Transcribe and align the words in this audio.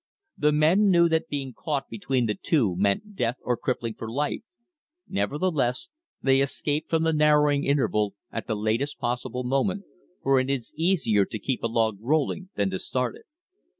The 0.35 0.51
men 0.51 0.89
knew 0.89 1.07
that 1.09 1.29
being 1.29 1.53
caught 1.53 1.87
between 1.87 2.25
the 2.25 2.33
two 2.33 2.75
meant 2.75 3.15
death 3.15 3.35
or 3.43 3.55
crippling 3.55 3.93
for 3.93 4.09
life. 4.11 4.41
Nevertheless 5.07 5.89
they 6.23 6.41
escaped 6.41 6.89
from 6.89 7.03
the 7.03 7.13
narrowing 7.13 7.63
interval 7.65 8.15
at 8.31 8.47
the 8.47 8.55
latest 8.55 8.97
possible 8.97 9.43
moment, 9.43 9.83
for 10.23 10.39
it 10.39 10.49
is 10.49 10.73
easier 10.75 11.23
to 11.25 11.37
keep 11.37 11.61
a 11.61 11.67
log 11.67 11.99
rolling 12.01 12.49
than 12.55 12.71
to 12.71 12.79
start 12.79 13.15
it. 13.15 13.25